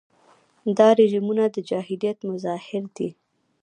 دا 0.77 0.87
رژیمونه 0.99 1.43
د 1.49 1.57
جاهلیت 1.69 2.17
مظاهر 2.29 2.83
دي. 2.97 3.09